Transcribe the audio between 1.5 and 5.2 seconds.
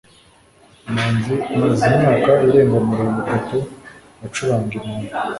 amaze imyaka irenga mirongo itatu acuranga inanga